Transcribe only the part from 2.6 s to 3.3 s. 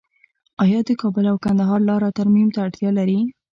اړتیا لري؟